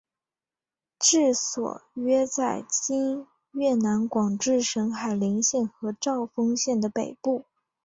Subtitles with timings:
[0.97, 7.45] 治所约在今越南广治省海陵县和肇丰县的北部。